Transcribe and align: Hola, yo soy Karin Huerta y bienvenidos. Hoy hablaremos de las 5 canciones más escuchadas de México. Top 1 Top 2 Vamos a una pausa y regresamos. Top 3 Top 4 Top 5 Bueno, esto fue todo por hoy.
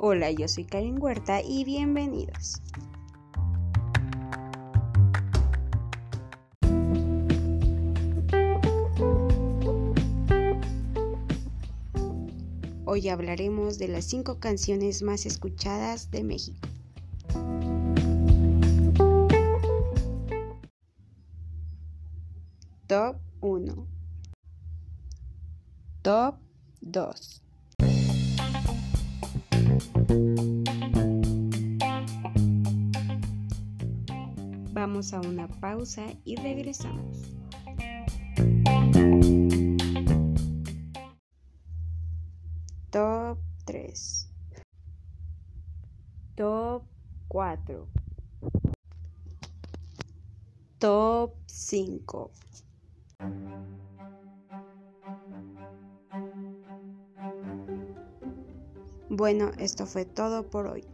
Hola, 0.00 0.30
yo 0.30 0.46
soy 0.46 0.64
Karin 0.64 1.02
Huerta 1.02 1.42
y 1.42 1.64
bienvenidos. 1.64 2.62
Hoy 12.84 13.08
hablaremos 13.08 13.78
de 13.78 13.88
las 13.88 14.04
5 14.04 14.38
canciones 14.38 15.02
más 15.02 15.26
escuchadas 15.26 16.12
de 16.12 16.22
México. 16.22 16.68
Top 22.86 23.16
1 23.40 23.86
Top 26.02 26.36
2 26.82 27.47
Vamos 34.78 35.12
a 35.12 35.20
una 35.20 35.48
pausa 35.48 36.04
y 36.24 36.36
regresamos. 36.36 37.34
Top 42.90 43.38
3 43.64 44.30
Top 46.36 46.84
4 47.26 47.88
Top 50.78 51.34
5 51.46 52.30
Bueno, 59.10 59.50
esto 59.58 59.86
fue 59.86 60.04
todo 60.04 60.48
por 60.48 60.68
hoy. 60.68 60.84